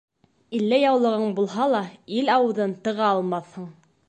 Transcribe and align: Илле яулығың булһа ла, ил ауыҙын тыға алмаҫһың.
Илле 0.59 0.79
яулығың 0.83 1.35
булһа 1.41 1.69
ла, 1.75 1.83
ил 2.19 2.33
ауыҙын 2.39 2.77
тыға 2.89 3.13
алмаҫһың. 3.15 3.71